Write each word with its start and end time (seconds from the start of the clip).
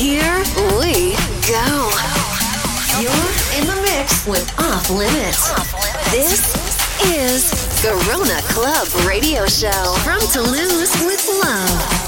Here 0.00 0.38
we 0.80 1.12
go. 1.46 1.90
You're 2.98 3.60
in 3.60 3.66
the 3.66 3.78
mix 3.82 4.26
with 4.26 4.50
Off 4.58 4.88
Limits. 4.88 5.50
This 6.10 6.56
is 7.04 7.52
Garona 7.84 8.40
Club 8.48 8.88
Radio 9.06 9.44
Show 9.44 9.94
from 10.02 10.20
Toulouse 10.32 11.04
with 11.04 11.28
Love. 11.44 11.99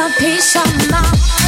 a 0.00 0.08
piece 0.18 0.56
of 0.56 0.90
my 0.90 1.39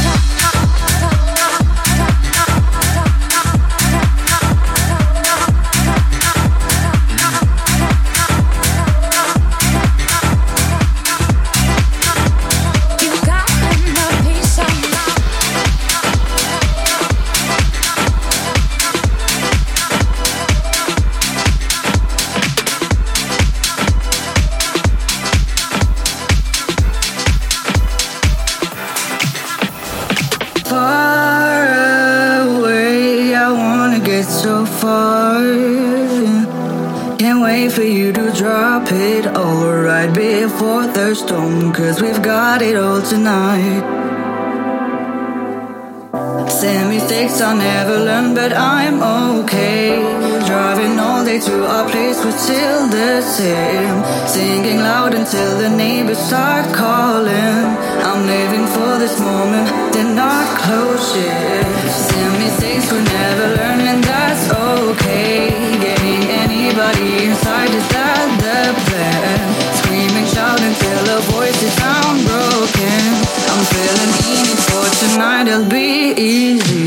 I 47.43 47.53
never 47.57 47.99
learned, 47.99 48.35
but 48.35 48.53
I'm 48.55 49.03
okay. 49.43 49.99
Driving 50.47 50.97
all 50.97 51.25
day 51.25 51.39
to 51.39 51.55
our 51.67 51.83
place, 51.89 52.23
we're 52.23 52.31
still 52.31 52.87
the 52.87 53.21
same. 53.21 53.95
Singing 54.25 54.79
loud 54.79 55.13
until 55.13 55.57
the 55.57 55.69
neighbors 55.69 56.19
start 56.19 56.73
calling. 56.73 57.59
I'm 58.07 58.25
living 58.25 58.65
for 58.75 58.97
this 58.97 59.19
moment, 59.19 59.67
they're 59.91 60.15
not 60.15 60.47
close 60.63 61.17
yet. 61.17 61.67
Some 61.91 62.33
mistakes 62.39 62.89
we're 62.89 63.03
never 63.03 63.47
learning, 63.59 63.99
that's 64.07 64.47
okay. 64.47 65.51
Getting 65.83 66.23
anybody 66.47 67.27
inside 67.27 67.71
is 67.75 67.87
that 67.91 68.23
the 68.39 68.71
plan? 68.87 69.43
Screaming, 69.83 70.27
shouting 70.31 70.75
till 70.79 71.05
our 71.11 71.23
voices 71.35 71.73
sound 71.75 72.23
broken. 72.23 73.03
I'm 73.51 73.63
feeling 73.67 74.13
in 74.31 74.43
it 74.47 74.61
for 74.63 74.87
tonight, 75.03 75.47
it'll 75.51 75.67
be 75.67 76.15
easy. 76.15 76.82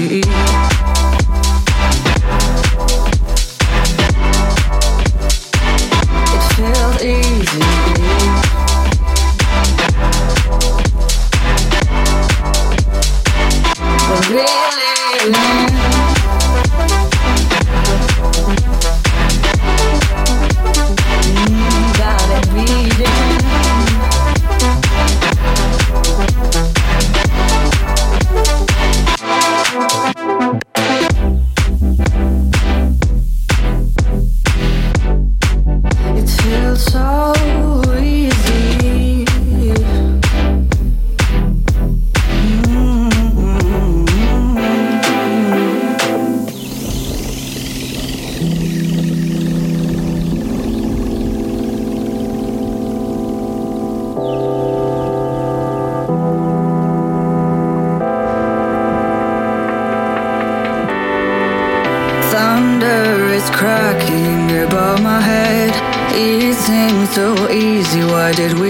did 68.33 68.59
we 68.59 68.66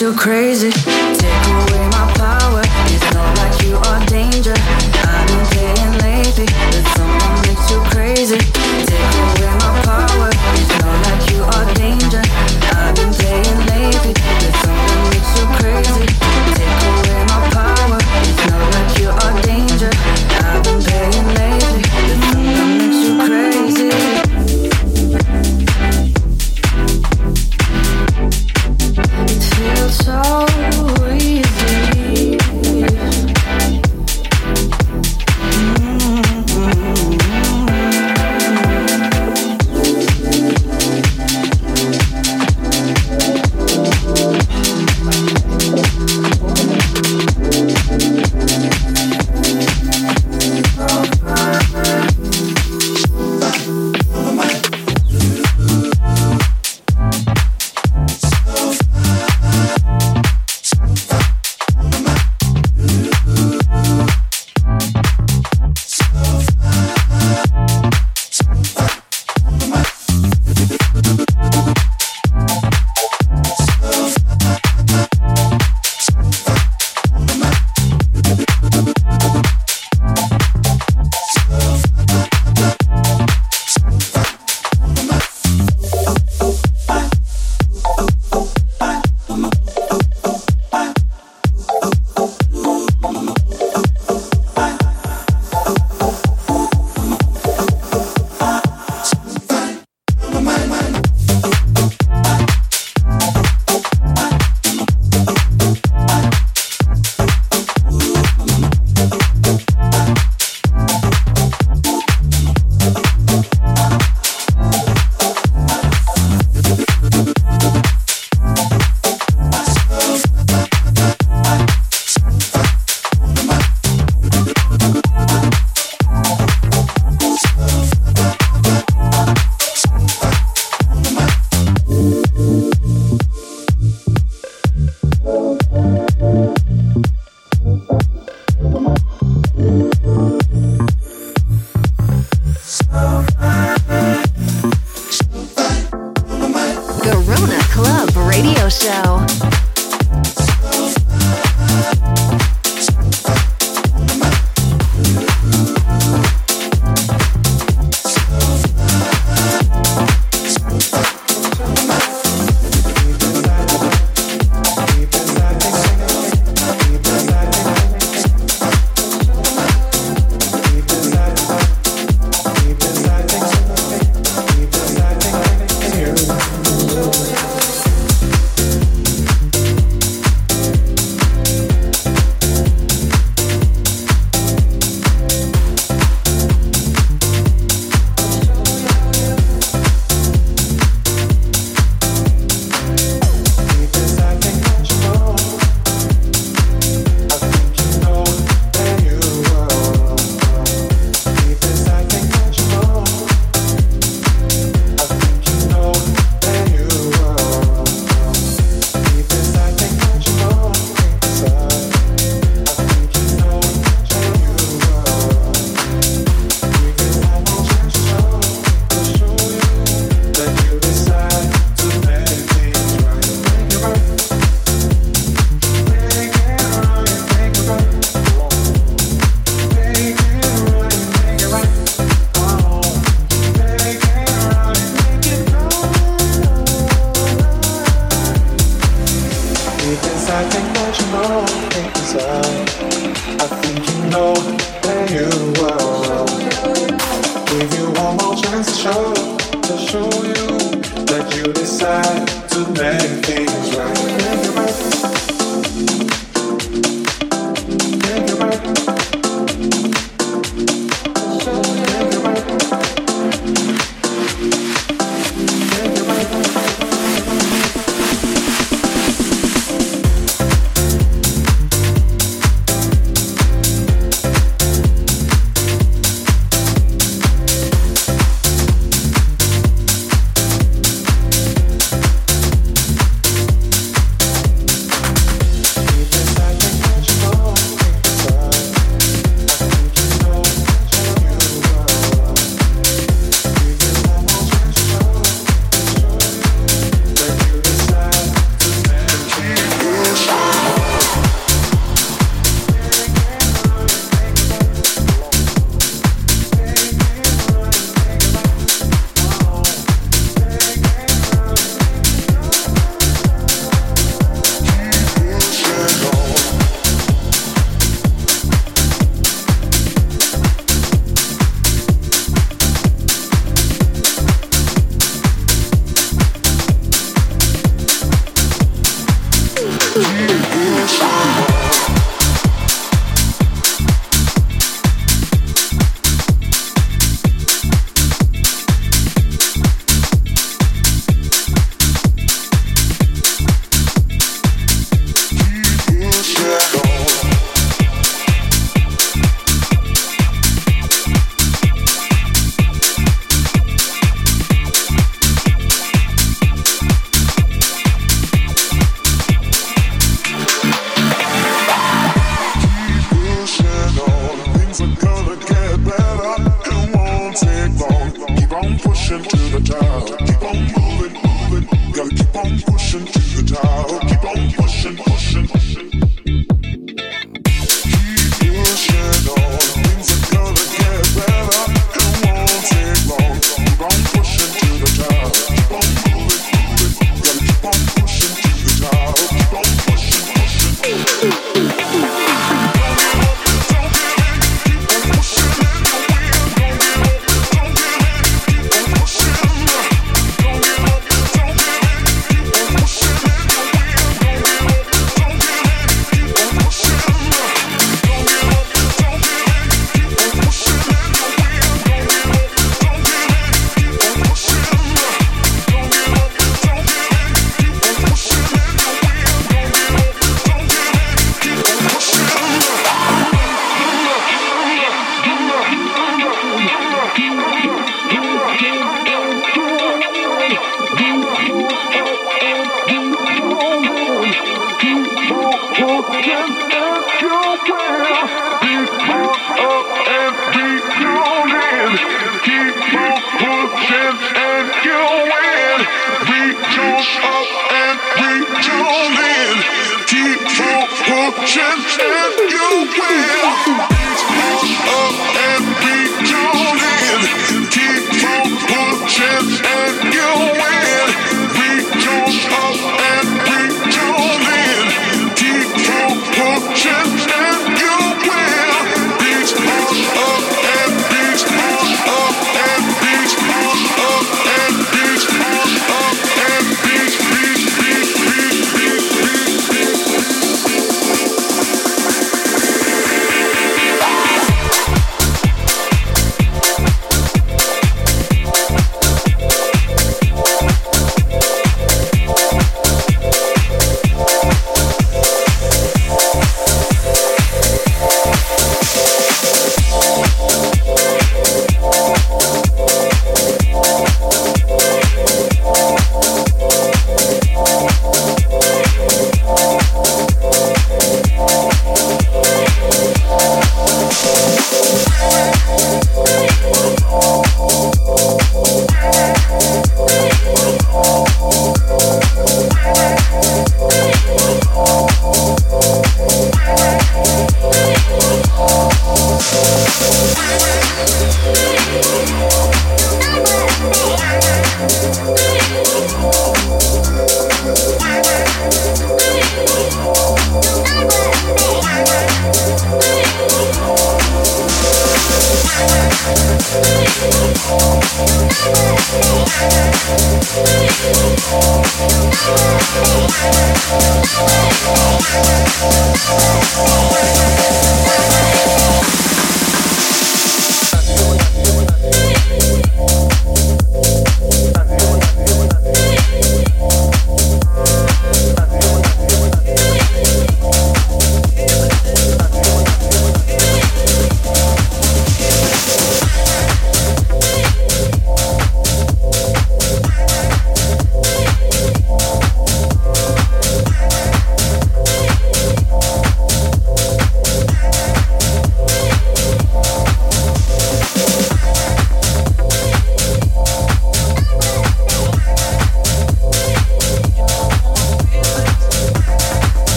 So 0.00 0.14
crazy. 0.14 0.99